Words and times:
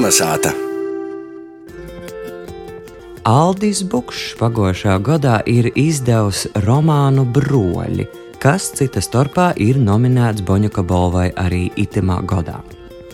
Kolnesāta. 0.00 0.48
Aldis 3.28 3.82
Bukšs 3.84 4.30
pagājušā 4.40 4.94
gadā 5.04 5.34
ir 5.44 5.68
izdevusi 5.76 6.48
romānu 6.64 7.26
Broļi, 7.28 8.06
kas 8.40 8.70
cita 8.78 9.02
starpā 9.04 9.50
ir 9.60 9.76
nominēts 9.76 10.40
Boņuka 10.48 10.86
balvai 10.88 11.26
arī 11.36 11.66
itemā 11.84 12.16
gadā. 12.32 12.62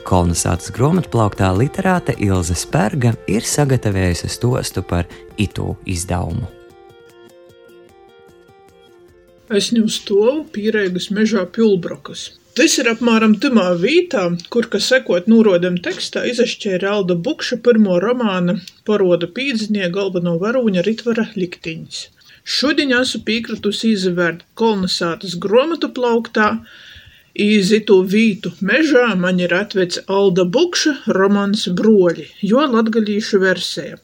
Kolnesātas 0.06 0.70
grāmatplauktā 0.78 1.50
literāte 1.58 2.14
Ilze 2.22 2.54
Spērga 2.54 3.16
ir 3.26 3.42
sagatavojusi 3.42 4.30
stostu 4.30 4.86
par 4.86 5.10
itu 5.42 5.72
izdevumu. 5.90 6.46
Es 9.50 9.74
ņemu 9.74 9.90
stovu 9.90 10.46
pīrēgas 10.54 11.10
mežā 11.10 11.48
Pulbrokas. 11.50 12.28
Tas 12.56 12.74
ir 12.80 12.88
apmēram 12.88 13.34
tamā 13.36 13.66
vītā, 13.80 14.22
kur, 14.54 14.66
kas 14.72 14.86
sekot 14.88 15.26
nūrodam 15.28 15.74
tekstā, 15.84 16.22
izašķēra 16.30 16.88
Alda 16.88 17.16
Bukša 17.26 17.58
pirmo 17.66 17.98
romāna 18.00 18.54
paroda 18.88 19.28
pīdzinie 19.38 19.90
galveno 19.92 20.32
varūņa 20.40 20.84
Ritvara 20.86 21.26
liktiņas. 21.36 21.98
Šodien 22.56 22.94
esmu 22.96 23.20
pīkratusi 23.28 23.90
izavērt 23.98 24.46
kolonizātas 24.56 25.36
gromatu 25.44 25.90
plauktā, 25.98 26.46
īzitu 27.42 28.00
vītu 28.12 28.52
mežā 28.68 29.06
man 29.22 29.40
ir 29.42 29.54
atvece 29.54 30.02
Alda 30.18 30.44
Bukša 30.56 30.94
romans 31.18 31.66
Broļi, 31.78 32.26
jo 32.50 32.64
latgalīšu 32.74 33.40
versija. 33.42 33.98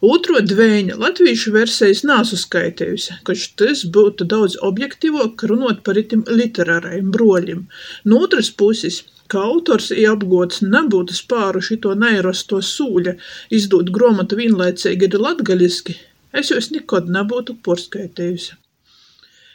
Otro 0.00 0.40
dvēņa 0.40 0.96
latviešu 1.00 1.52
versijas 1.52 2.00
nāsu 2.08 2.38
skaitējusi, 2.40 3.18
koč 3.28 3.42
tys 3.60 3.82
byutu 3.94 4.24
daudz 4.32 4.56
objektivuok 4.68 5.44
runot 5.50 5.82
par 5.84 6.00
itim 6.00 6.22
literārajim 6.40 7.10
bruoļim. 7.16 7.66
Nu 8.08 8.22
otrys 8.24 8.48
pusis, 8.62 9.02
ka 9.30 9.42
autors 9.50 9.90
i 9.92 10.06
apguods 10.12 10.62
nebūtu 10.64 11.18
spāruši 11.18 11.76
ito 11.76 11.92
neirasto 12.04 12.62
sūļa 12.70 13.14
izdūt 13.58 13.92
gruomotu 13.98 14.40
vīnlaiceigi 14.40 15.10
ari 15.10 15.22
latgaliski, 15.26 15.98
es 16.32 16.54
jūs 16.54 16.72
nikod 16.78 17.12
nebūtu 17.18 17.60
porskaitējusi. 17.68 18.56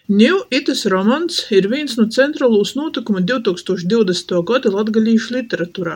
Niu 0.07 0.35
itys 0.53 0.83
romans 0.85 1.39
ir 1.57 1.65
vīns 1.65 1.95
nu 1.97 2.03
centralūs 2.13 2.75
nūtykumu 2.77 3.23
2020. 3.25 4.33
goda 4.45 4.69
latgalīšu 4.69 5.33
literaturā, 5.33 5.95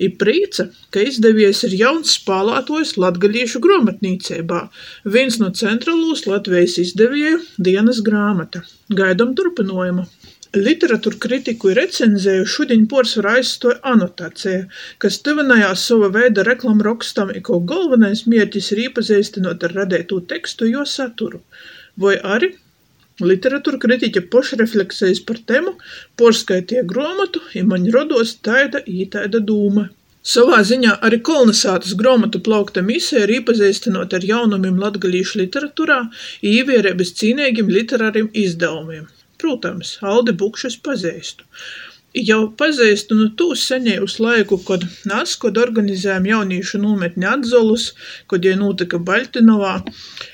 i 0.00 0.08
prīca, 0.22 0.70
ka 0.88 1.02
izdevies 1.04 1.60
ir 1.68 1.74
jauns 1.76 2.14
spālātuojs 2.16 2.94
latgalīšu 2.96 3.60
gruomatnīceibā, 3.60 4.60
vīns 5.04 5.36
nu 5.42 5.50
centralūs 5.52 6.24
Latvejis 6.30 6.78
izdevieju 6.86 7.42
dienas 7.58 8.00
grāmata. 8.06 8.62
Gaidom 8.88 9.36
turpinojumu. 9.36 10.06
Literatūru 10.56 11.20
kritiku 11.20 11.74
i 11.74 11.76
recenzēju 11.82 12.48
šudiņ 12.54 12.88
puorsvarā 12.88 13.36
aizstuoja 13.42 13.76
anotaceja, 13.92 14.64
kas 15.04 15.20
tyvynājās 15.20 15.84
sova 15.92 16.08
veida 16.16 16.46
reklamrokstam 16.48 17.36
i 17.36 17.44
kau 17.44 17.60
golvonais 17.60 18.24
mierķis 18.24 18.72
ir 18.72 18.86
īpazeistinot 18.88 19.68
ar 19.68 19.78
radeitū 19.82 20.24
tekstu 20.32 20.72
jo 20.72 20.88
saturu. 20.88 21.44
Voi 22.00 22.16
ari 22.24 22.54
Kritiķe 23.84 24.22
pošrefleksejis 24.32 25.22
par 25.28 25.38
temu, 25.46 25.76
puorskaiteja 26.20 26.84
gruomotu, 26.92 27.42
i 27.54 27.62
maņ 27.66 27.88
roduos 27.94 28.36
taida 28.46 28.82
ītaida 28.86 29.42
dūma. 29.50 29.88
Sovā 30.20 30.58
ziņā 30.68 30.98
arī 31.06 31.20
kolonizātas 31.24 31.94
gromatu 31.96 32.42
plaukta 32.44 32.82
misija 32.84 33.22
ir 33.24 33.34
īpazīstinot 33.38 34.16
ar 34.18 34.26
jaunumiem 34.30 34.80
latgalīšu 34.82 35.40
literatūrā 35.40 36.00
i 36.44 36.58
īvierebis 36.60 37.14
cīneigim 37.20 37.72
literārim 37.72 38.28
izdevumiem. 38.42 39.06
Protams, 39.40 39.94
Aldi 40.04 40.34
Bukšas 40.36 40.76
pazeistu 40.84 41.48
jau 42.16 42.40
pazīstu 42.58 43.14
nu 43.14 43.28
tūs 43.38 43.62
senejūs 43.70 44.16
laiku, 44.22 44.58
kod 44.66 44.84
es, 45.20 45.36
kod 45.40 45.58
organizējam 45.62 46.26
jaunīšu 46.26 46.80
nūmetni 46.82 47.28
Atzolus, 47.30 47.92
kod 48.30 48.44
jei 48.44 48.56
nūtyka 48.58 48.98
Baļtinovā, 49.06 49.76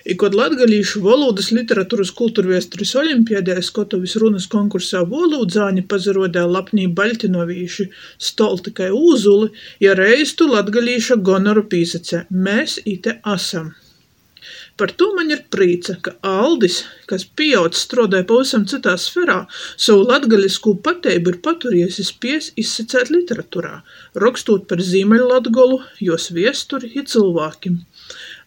i 0.08 0.16
kod 0.16 0.36
latgalīšu 0.38 1.02
volūdys 1.04 1.52
literatūras 1.56 2.12
kulturviesturis 2.16 2.96
olimpiadē 2.96 3.58
Skotovis 3.62 4.16
runas 4.22 4.48
konkursā 4.52 5.04
volūdzāni 5.10 5.84
pazarodēja 5.88 6.48
lapnī 6.48 6.88
Baļtinovīši 6.88 7.90
stol 8.18 8.60
tikai 8.64 8.92
ūzuli, 8.96 9.52
ja 9.84 9.96
reistu 9.98 10.48
latgalīša 10.52 11.20
gonoru 11.20 11.66
pīsacē. 11.68 12.26
Mēs 12.30 12.80
ite 12.84 13.20
asam. 13.24 13.74
Par 14.80 14.90
to 15.00 15.06
maņ 15.16 15.30
ir 15.32 15.38
prīca, 15.54 15.94
ka 16.04 16.12
Aldis, 16.30 16.82
kas 17.08 17.22
pīaudzs 17.40 17.84
struodoj 17.86 18.26
pavisam 18.28 18.66
cytā 18.68 18.92
sferā, 19.00 19.36
sovu 19.84 20.02
latgaliskū 20.10 20.74
pateibu 20.84 21.32
ir 21.32 21.38
paturiejs 21.46 21.96
i 22.02 22.04
spies 22.08 22.50
izsacēt 22.62 23.12
literaturā, 23.14 23.78
rokstot 24.24 24.66
par 24.72 24.82
Zīmeļlatgolu, 24.88 25.78
juos 26.08 26.28
viesturi 26.38 26.92
i 26.92 27.06
cylvākim. 27.12 27.78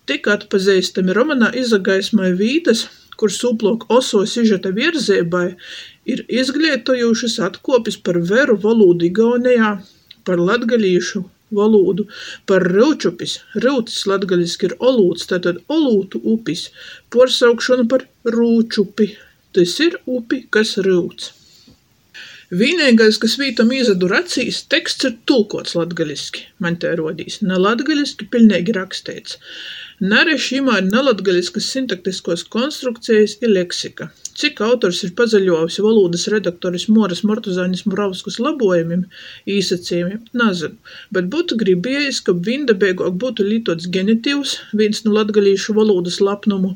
Tik 0.06 0.30
atpazeistami 0.36 1.18
romanā 1.18 1.50
izagaismoj 1.64 2.36
vītys, 2.44 2.86
kur 3.18 3.34
sūplok 3.34 3.90
oso 3.98 4.22
sižeta 4.36 4.70
virzeibai, 4.78 5.48
ir 6.14 6.24
izglietojūšas 6.44 7.40
atkuopis 7.50 7.98
par 8.06 8.22
veru 8.32 8.60
volūdu 8.68 9.10
Igaunejā, 9.10 9.74
par 10.30 10.46
latgalīšu 10.52 11.26
volūdu 11.56 12.06
par 12.50 12.66
ryučupis, 12.68 13.40
ryutis 13.64 14.06
latgaliski 14.10 14.70
ir 14.70 14.78
olūts, 14.80 15.28
tātad 15.32 15.62
olūtu 15.72 16.22
upis, 16.36 16.70
puorsaukšonu 17.14 17.88
par 17.92 18.06
rūčupi, 18.38 19.12
tys 19.56 19.76
ir 19.86 20.00
upi, 20.06 20.46
kas 20.54 20.78
ryuts. 20.86 21.34
Vīneigais, 22.50 23.20
kas 23.22 23.36
vītam 23.38 23.70
īzadur 23.70 24.16
acīs, 24.18 24.64
teksts 24.74 25.06
ir 25.06 25.18
tulkots 25.30 25.76
latgaliski, 25.78 26.48
maņ 26.66 26.80
te 26.82 26.94
rodīs, 26.98 27.44
ne 27.46 27.60
latgaliski 27.62 28.26
piļneigi 28.34 28.74
raksteits. 28.74 29.38
Nareši 30.02 30.58
jimā 30.58 30.80
ir 30.80 30.88
nelatgaliskas 30.88 31.68
sintaktiskos 31.76 32.48
konstrukcijas 32.50 33.38
i 33.44 33.52
leksika. 33.52 34.10
Cik 34.40 34.62
autors 34.64 35.02
ir 35.04 35.12
pazaļuojusi 35.20 35.84
volūdys 35.84 36.22
redaktoris 36.32 36.86
Moras 36.96 37.26
Mortuzanis 37.28 37.82
Muravskas 37.90 38.38
labuojumim, 38.40 39.02
īsacījumim, 39.56 40.22
nazynu, 40.42 40.78
bet 41.18 41.28
būtu 41.34 41.58
gribiejis, 41.60 42.22
ka 42.24 42.36
vīndabeiguok 42.48 43.18
būtu 43.24 43.48
lītots 43.50 43.90
genitivs, 43.96 44.54
vīns 44.82 45.04
nu 45.04 45.18
latgalīšu 45.18 45.76
volūdys 45.80 46.22
lapnumu, 46.24 46.76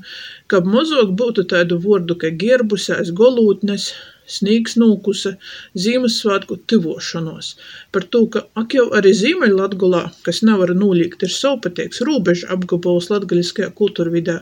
ka 0.51 0.59
mozuok 0.75 1.15
būtu 1.21 1.47
taidu 1.53 1.79
vuordu 1.85 2.19
kai 2.19 2.33
gierbusēs, 2.43 3.13
golūtnes, 3.21 3.93
snīgs 4.29 4.77
nūkuse, 4.79 5.35
Zīmyssvātku 5.83 6.57
tyvuošonuos. 6.71 7.53
Par 7.91 8.07
tū, 8.13 8.23
ka 8.33 8.45
ak 8.59 8.75
jau 8.77 8.87
arī 8.99 9.13
Zīmeļlatgolā, 9.19 10.03
kas 10.25 10.41
navar 10.47 10.73
nūlīgt, 10.77 11.25
ir 11.27 11.35
sovpateiks 11.35 12.03
rūbeža 12.07 12.51
apgabols 12.55 13.11
latgaliskajā 13.13 13.71
kulturvidē, 13.79 14.39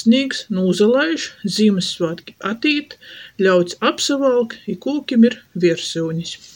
snīgs 0.00 0.46
nūzalaiž, 0.54 1.30
Zīmyssvātki 1.44 2.38
atīt, 2.54 2.98
ļauts 3.42 3.80
apsavalk, 3.92 4.58
i 4.70 4.78
kūkim 4.80 5.26
ir 5.30 5.40
viersyunis. 5.54 6.53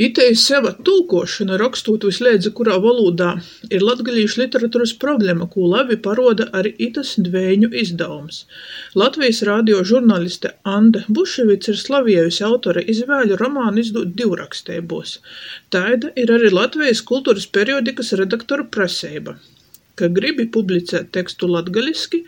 Itei 0.00 0.32
seva 0.40 0.70
tulkuošona, 0.88 1.58
rokstot 1.60 2.06
visleidza 2.08 2.48
kurā 2.56 2.78
volūdā, 2.80 3.32
ir 3.76 3.82
latgalīšu 3.84 4.38
literaturas 4.40 4.94
problema, 5.02 5.44
kū 5.44 5.66
labi 5.68 5.98
paruoda 6.06 6.46
arī 6.60 6.72
itys 6.86 7.10
dvēņu 7.26 7.68
izdavums. 7.82 8.38
Latvijas 9.02 9.42
radio 9.48 9.82
žurnaliste 9.90 10.54
Ande 10.76 11.02
Buševic 11.08 11.68
ir 11.68 11.76
slaviejusi 11.76 12.46
autore 12.48 12.86
izvēļu 12.94 13.36
romānu 13.42 13.84
izdūt 13.84 14.16
divraksteibos. 14.22 15.18
Taida 15.68 16.14
ir 16.16 16.32
arī 16.38 16.48
Latvijas 16.54 17.04
kultūras 17.12 17.44
periodikas 17.58 18.14
redaktora 18.22 18.64
praseiba, 18.64 19.36
ka 19.94 20.08
gribi 20.08 20.48
publicēt 20.56 21.12
tekstu 21.12 21.52
latgaliski, 21.52 22.24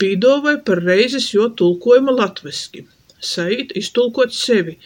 pīdovai 0.00 0.62
par 0.64 0.80
reizes 0.88 1.28
jo 1.36 1.52
tulkojuma 1.60 2.16
latviski 2.22 2.86
saīt 3.22 3.72
iztulkot 3.78 4.34
sevi, 4.36 4.78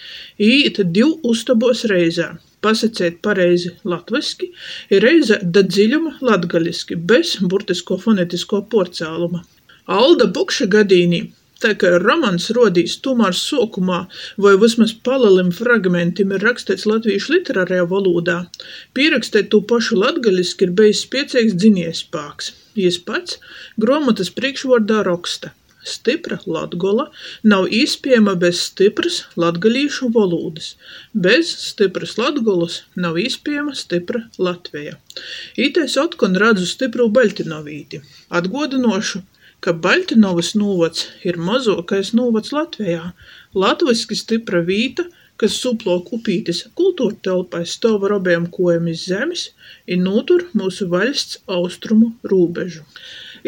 īīt 0.48 0.82
div 0.98 1.14
uztabuos 1.30 1.84
reizē, 1.92 2.28
pasaceit 2.64 3.22
pareizi 3.24 3.72
latviski, 3.92 4.50
ir 4.90 5.04
reize 5.08 5.40
da 5.56 5.64
dziļuma 5.64 6.18
latgaliski, 6.28 7.00
bez 7.12 7.36
burtisko 7.40 7.98
fonetisko 8.04 8.62
porcāluma. 8.74 9.42
Alda 9.86 10.26
Bukša 10.38 10.70
gadīnī 10.76 11.26
Tā 11.64 11.70
kā 11.80 11.90
romans 12.02 12.50
rodīs 12.56 12.98
tomēr 13.04 13.36
sokumā 13.36 14.00
vai 14.44 14.52
vismaz 14.62 14.92
palelim 15.08 15.48
fragmentim 15.58 16.34
ir 16.36 16.44
rakstīts 16.44 16.84
latviešu 16.90 17.32
literārajā 17.34 17.86
valodā, 17.92 18.36
pierakstēt 18.98 19.48
to 19.54 19.62
pašu 19.72 19.96
latgaliski 20.02 20.68
ir 20.68 20.74
bejs 20.80 21.04
spieceigs 21.06 21.56
dziniespāks. 21.62 22.52
Jis 22.76 23.00
pats 23.08 23.40
gromotas 23.80 24.34
priekšvordā 24.40 25.00
roksta– 25.08 25.54
Stipra 25.86 26.38
Latgola 26.50 27.04
nav 27.52 27.68
īspiejama 27.78 28.34
bez 28.42 28.60
stipras 28.68 29.20
latgalīšu 29.42 30.10
volūdys. 30.16 30.72
Bez 31.26 31.52
stipras 31.62 32.16
Latgolas 32.18 32.80
nav 33.04 33.20
īspiejama 33.22 33.76
stipra 33.78 34.24
Latveja. 34.48 34.96
Itēs 35.68 35.94
otkon 36.02 36.34
radzu 36.42 36.66
stipru 36.66 37.06
Baļtinovīti. 37.18 38.02
Atgodinošu, 38.40 39.22
ka 39.62 39.76
Baļtinovas 39.86 40.54
nūvads 40.58 41.06
ir 41.28 41.38
mazuokais 41.50 42.12
nūvads 42.18 42.52
Latvejā. 42.56 43.12
Latviski 43.54 44.18
stipra 44.18 44.64
vīta 44.66 45.06
kas 45.40 45.56
suplok 45.62 46.12
upītis 46.16 46.62
kultūra 46.80 47.16
telpai 47.28 47.62
stāv 47.68 48.06
ar 48.08 48.16
obiem 48.18 48.46
kojam 48.56 48.88
iz 48.92 49.04
zemes 49.10 49.48
i 49.86 49.98
nūtur 50.00 50.46
mūsu 50.56 50.88
vaļsts 50.92 51.42
austrumu 51.58 52.12
rūbežu. 52.32 52.84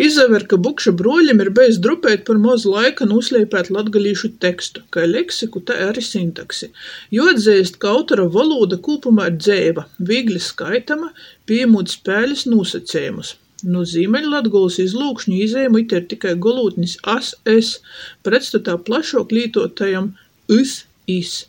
Izaver, 0.06 0.45
ka 0.50 0.56
Bukša 0.65 0.93
bruoļim 0.99 1.41
ir 1.43 1.50
bejs 1.56 1.81
drupeit 1.85 2.21
par 2.29 2.39
moz 2.43 2.67
laika 2.71 3.06
nūsleipēt 3.11 3.71
latgalīšu 3.75 4.31
tekstu, 4.45 4.85
kai 4.95 5.09
leksiku, 5.11 5.62
tai 5.71 5.79
ari 5.89 6.05
sintaksi. 6.09 6.71
Juotzeist, 7.17 7.81
ka 7.83 7.97
autora 7.97 8.29
volūda 8.37 8.79
kūpumā 8.87 9.27
ir 9.33 9.37
dzeiva, 9.41 9.89
vīgli 10.11 10.39
skaitama, 10.45 11.11
pīmūt 11.50 11.97
spēlis 11.97 12.47
nūsacejumus. 12.53 13.35
Nu 13.67 13.83
Zīmeļlatgulis 13.91 14.79
izlūkšņu 14.85 15.43
izejuma 15.49 15.83
ite 15.83 15.99
ir 15.99 16.09
tikai 16.12 16.37
golūtnis 16.47 16.95
as, 17.17 17.35
es, 17.59 17.75
pretstatā 18.23 18.77
plašuok 18.89 19.35
lītotajam 19.35 20.12
is, 20.61 20.85
is 21.11 21.41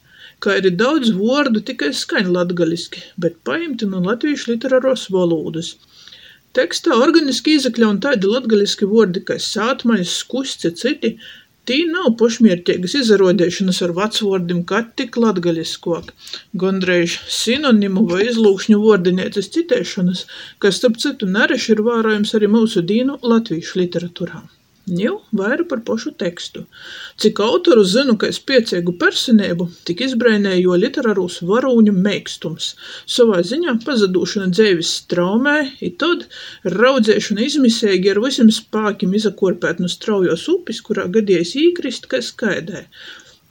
kā 0.44 0.56
arī 0.58 0.72
daudz 0.80 1.12
vuordu 1.20 1.62
tikai 1.70 1.92
skaņ 2.02 2.32
latgaliski, 2.36 3.04
bet 3.20 3.38
paimti 3.48 3.88
no 3.92 4.02
latvīšu 4.06 4.54
literaros 4.54 5.06
volūdys. 5.14 5.76
Tekstā 6.58 6.96
organiski 6.98 7.54
izakļaun 7.60 8.00
tādi 8.02 8.30
latgaliski 8.30 8.88
vuordi 8.90 9.22
kai 9.26 9.38
sātmaņas, 9.46 10.14
skusts 10.24 10.66
i 10.66 10.72
cyti, 10.82 11.12
tī 11.70 11.78
nav 11.92 12.08
pošmierteigas 12.22 12.96
izaruodeišonys 12.98 13.82
ar 13.86 13.94
vacvuordim, 14.00 14.64
ka 14.72 14.82
tik 15.02 15.20
latgaliskuok. 15.24 16.10
Gondreiž 16.64 17.20
sinonimu 17.40 18.08
voi 18.10 18.24
izlūkšņu 18.32 18.80
vuordineicys 18.86 19.52
citeišonys, 19.58 20.26
kas, 20.58 20.82
starp 20.82 20.98
citu, 21.04 21.30
nereši 21.38 21.76
ir 21.76 21.86
vārojams 21.92 22.34
arī 22.40 22.50
myusu 22.56 22.86
dīnu 22.94 23.20
latvīšu 23.34 23.84
literaturā. 23.84 24.42
Niu 24.90 25.20
vaira 25.40 25.64
par 25.70 25.82
pošu 25.86 26.12
tekstu. 26.18 26.64
Cik 27.22 27.40
autoru 27.46 27.84
zynu 27.86 28.16
kai 28.22 28.32
spieceigu 28.34 28.96
personeibu, 29.02 29.68
tik 29.86 30.02
izbreineju 30.06 30.64
juo 30.64 30.78
literarūs 30.84 31.36
varūņu 31.50 31.94
meikstums, 32.08 32.72
sovā 33.16 33.44
ziņā 33.52 33.76
pazadūšona 33.86 34.50
dzeivis 34.56 34.96
straumē, 35.04 35.56
i 35.86 35.92
tod 36.04 36.26
raudzeišona 36.80 37.46
izmiseigi 37.46 38.14
ar 38.16 38.24
vysim 38.26 38.50
spākim 38.56 39.14
izakuorpēt 39.22 39.84
nu 39.84 39.92
straujuos 39.94 40.48
upis, 40.56 40.82
kurā 40.90 41.06
gadiejs 41.20 41.54
īkrist 41.68 42.10
kai 42.10 42.24
skaidai. 42.26 42.86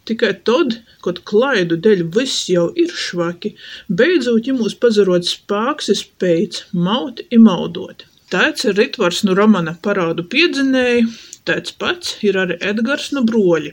Tikai 0.08 0.34
tod, 0.48 0.78
kod 1.04 1.22
klaidu 1.28 1.76
deļ 1.84 2.06
vyss 2.18 2.48
jau 2.50 2.70
ir 2.82 2.90
švaki, 3.06 3.54
beidzūt 4.00 4.48
jimūs 4.50 4.78
pazaruot 4.82 5.28
spāks 5.28 5.92
i 5.92 5.98
speids 6.02 6.64
maut 6.72 7.20
i 7.28 7.38
maudot. 7.48 8.07
Taids 8.28 8.66
ir 8.68 8.76
ritvars 8.76 9.22
nu 9.24 9.32
romana 9.36 9.72
Parādu 9.84 10.24
piedzinēji, 10.32 11.04
taids 11.48 11.72
pats 11.80 12.18
ir 12.28 12.36
arī 12.36 12.58
Edgars 12.70 13.06
nu 13.16 13.22
bruoļi. 13.28 13.70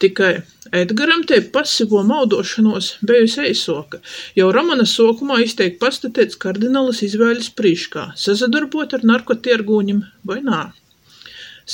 Tikai 0.00 0.30
Edgaram 0.78 1.20
te 1.28 1.36
pasivo 1.54 2.00
maudošanos 2.08 2.86
bejusi 3.08 3.42
eisoka. 3.50 4.00
Jau 4.38 4.48
romana 4.56 4.86
sokumā 4.88 5.36
izteikti 5.44 5.78
pastatēts 5.82 6.40
kardinālas 6.44 7.02
izvēles 7.06 7.50
prīškā- 7.58 8.06
sasadarbot 8.24 8.96
ar 8.96 9.04
narkotiergūņim 9.10 10.00
vai 10.30 10.38
nā. 10.48 10.62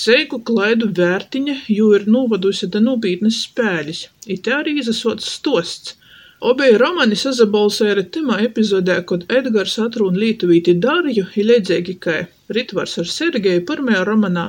Seiku 0.02 0.42
klaidu 0.50 0.90
vērtiņa 0.98 1.56
jū 1.76 1.94
ir 2.00 2.10
nūvadusi 2.16 2.68
da 2.74 2.82
nūpītnys 2.88 3.38
spēlis, 3.46 4.02
i 4.26 4.36
te 4.36 4.50
arī 4.50 4.74
izasuots 4.82 5.30
stosts. 5.38 5.94
Obeji 6.38 6.76
romani 6.78 7.16
sasabolsoj 7.18 7.88
arī 7.92 8.02
tymā 8.14 8.36
epizodē, 8.44 9.00
kod 9.10 9.24
Edgars 9.38 9.72
atrūn 9.82 10.14
lītuvīti 10.22 10.76
Darju 10.84 11.24
i 11.34 11.46
leidzeigi 11.46 11.96
kai 12.04 12.20
Ritvars 12.54 12.94
ar 13.02 13.08
Sergeju 13.10 13.64
pyrmajā 13.66 14.04
romanā 14.06 14.44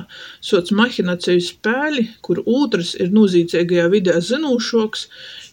suoc 0.50 0.70
mahinaceju 0.80 1.42
spēli, 1.46 2.04
kur 2.22 2.44
ūtrys 2.44 2.92
ir 3.02 3.10
nūzīdzeigajā 3.16 3.88
vidē 3.96 4.14
zynūšuoks 4.28 5.04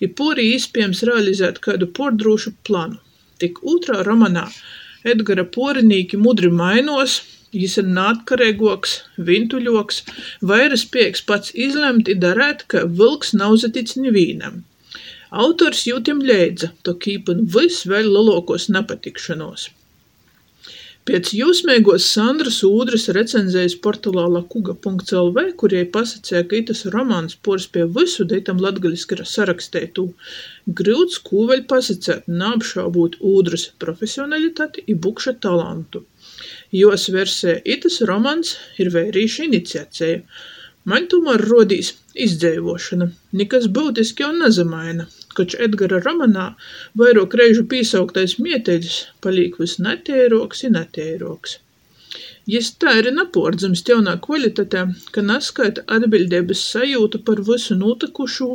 i 0.05 0.11
puorī 0.19 0.45
īspiejams 0.59 1.01
realizēt 1.09 1.57
kaidu 1.65 1.89
puordrūšu 1.97 2.53
planu. 2.69 3.01
Tik 3.41 3.63
ūtrā 3.73 4.05
romanā 4.05 4.45
Edgara 5.15 5.49
puorinīki 5.57 6.21
mudri 6.21 6.53
mainuos, 6.61 7.19
jis 7.49 7.81
ir 7.81 7.89
naatkareiguoks, 7.97 8.97
vintuļoks, 9.17 10.03
vaira 10.53 10.77
spiejīgs 10.85 11.25
pats 11.25 11.57
izlemt 11.67 12.13
i 12.13 12.21
darēt, 12.27 12.67
ka 12.69 12.85
vylks 12.85 13.33
nav 13.33 13.57
zatic 13.65 13.97
nivīnam. 13.97 14.61
Autors 15.31 15.83
jūtim 15.87 16.21
leidza, 16.23 16.71
tok 16.87 17.09
īpyn 17.11 17.47
vys 17.51 17.81
vēļ 17.89 18.13
leluokuos 18.13 18.69
napatikšonuos. 18.71 19.67
Piec 21.07 21.29
jūsmeiguos 21.31 22.03
Sandrys 22.03 22.57
Ūdrys 22.67 23.05
recenzejis 23.15 23.77
portalā 23.83 24.25
lakuga.lv, 24.27 25.43
kur 25.59 25.75
jei 25.75 25.85
pasaceja, 25.87 26.41
ka 26.47 26.57
itys 26.57 26.81
romans 26.91 27.37
puors 27.39 27.67
pie 27.71 27.85
vysu, 27.97 28.25
da 28.27 28.39
itam 28.41 28.59
latgaliski 28.63 29.15
ir 29.15 29.23
saraksteitū. 29.23 30.03
Gryuts 30.79 31.21
kūveļ 31.29 31.63
pasacēt, 31.71 32.27
naapšaubūt 32.27 33.21
Ūdrys 33.23 33.69
profesionalitati 33.83 34.83
i 34.91 34.97
Bukša 35.07 35.37
talantu. 35.43 36.03
Juos 36.75 37.07
versē 37.15 37.55
itys 37.63 38.01
romans 38.11 38.57
ir 38.75 38.91
veirīša 38.95 39.47
iniciaceja. 39.47 40.19
Maņ 40.91 41.07
tūmēr 41.11 41.47
rodīs 41.47 41.93
izdzeivuošona, 42.15 43.09
nikas 43.39 43.71
byutiski 43.71 44.23
jau 44.23 44.33
nasamaina, 44.35 45.07
koč 45.37 45.55
Edgara 45.67 46.01
romanā 46.05 46.47
vairuok 47.01 47.37
reižu 47.41 47.63
pīsauktais 47.71 48.37
mieteļs 48.47 48.97
palīk 49.23 49.57
vys 49.61 49.77
nateiruoks 49.87 50.65
i 50.67 50.73
nateiruoks. 50.75 51.57
Jis 52.47 52.69
tā 52.81 52.93
arī 53.01 53.11
napuordzymst 53.15 53.89
jaunā 53.91 54.13
kvalitatē, 54.23 54.83
ka 55.13 55.23
naskaita 55.29 55.83
atbiļdeibys 55.97 56.61
sajūtu 56.73 57.19
par 57.27 57.41
vysu 57.49 57.75
nūtykušū. 57.81 58.47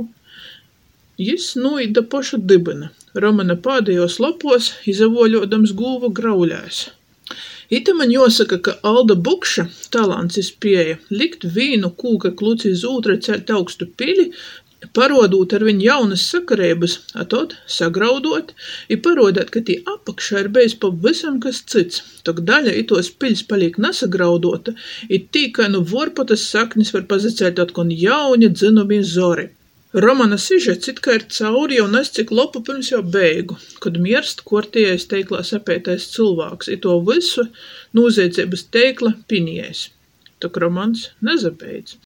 Jis 1.27 1.51
nūīt 1.61 1.93
da 1.99 2.03
poša 2.15 2.41
dybyna, 2.53 2.89
romana 3.25 3.59
pādejos 3.67 4.17
lopuos 4.25 4.73
izavuoļuodams 4.95 5.77
gūvu 5.83 6.11
grauļēs. 6.19 6.87
Ite 7.73 7.93
maņ 7.97 8.11
juosaka, 8.13 8.57
ka 8.65 8.73
Alda 8.89 9.15
Bukša 9.27 9.63
talants 9.95 10.41
i 10.41 10.43
spieja 10.45 10.97
likt 11.21 11.45
vīnu 11.55 11.93
kūka 12.01 12.33
kluci 12.41 12.73
iz 12.73 12.83
ūtra 12.89 13.15
ceļt 13.27 13.53
augstu 13.57 13.89
pili, 14.01 14.27
paruodūt 14.99 15.55
ar 15.57 15.65
viņ 15.69 15.81
jaunys 15.85 16.25
sakareibys, 16.33 16.99
a 17.15 17.25
tod 17.35 17.55
sagraudot 17.77 18.53
i 18.89 18.99
paruodēt, 19.07 19.53
ka 19.55 19.63
tī 19.69 19.79
apakšā 19.95 20.45
ir 20.45 20.51
bejs 20.57 20.77
pavysam 20.83 21.39
kas 21.45 21.63
cyts, 21.73 22.03
tok 22.27 22.43
daļa 22.51 22.75
ituos 22.83 23.11
piļs 23.23 23.47
palīk 23.51 23.79
nasagrauduota, 23.87 24.75
i 25.09 25.23
tīkai 25.37 25.71
nu 25.73 25.83
vuorpotys 25.95 26.47
saknis 26.51 26.95
var 26.97 27.09
pasacelt 27.15 27.63
otkon 27.67 27.95
jauni 28.05 28.51
dzynumi 28.51 29.03
zori. 29.15 29.49
Romana 29.93 30.39
sižets 30.41 30.89
it 30.89 31.01
kā 31.05 31.19
ir 31.19 31.25
cauri 31.37 31.77
jau 31.77 31.89
nazcik 31.95 32.31
lopu 32.33 32.63
pirms 32.65 32.89
jau 32.95 33.03
beigu, 33.17 33.59
kod 33.85 33.99
mierst 34.01 34.41
kuortiejais 34.49 35.05
teiklā 35.11 35.43
sapeitais 35.45 36.07
cylvāks, 36.15 36.71
i 36.73 36.79
to 36.81 36.97
vysu 37.09 37.45
nūziedzeibys 37.99 38.71
teikla 38.73 39.13
piniejs. 39.29 39.91
Tok 40.41 40.57
romans 40.65 41.11
nasabeidz. 41.21 41.99